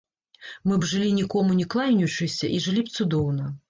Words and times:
Мы 0.71 0.77
б 0.85 0.89
жылі, 0.93 1.11
нікому 1.19 1.59
не 1.61 1.69
кланяючыся, 1.77 2.53
і 2.59 2.67
жылі 2.69 2.81
б 2.93 2.97
цудоўна! 3.01 3.59